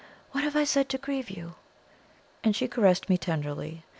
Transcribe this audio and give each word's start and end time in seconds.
What 0.31 0.43
have 0.43 0.55
I 0.55 0.63
said 0.63 0.89
to 0.89 0.97
grieve 0.97 1.29
you?" 1.29 1.53
And 2.43 2.55
she 2.55 2.67
caressed 2.67 3.07
me 3.07 3.19
tenderly. 3.19 3.83